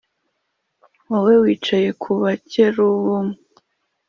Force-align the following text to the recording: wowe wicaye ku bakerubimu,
wowe 1.09 1.33
wicaye 1.43 1.89
ku 2.01 2.11
bakerubimu, 2.21 3.33